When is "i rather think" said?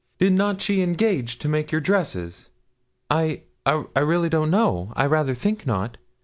4.95-5.67